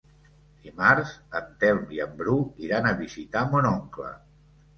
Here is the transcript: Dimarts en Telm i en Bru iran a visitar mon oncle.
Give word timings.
Dimarts 0.61 1.11
en 1.39 1.51
Telm 1.63 1.83
i 1.99 2.01
en 2.07 2.15
Bru 2.23 2.39
iran 2.69 2.89
a 2.89 2.95
visitar 3.03 3.45
mon 3.53 3.71
oncle. 3.75 4.11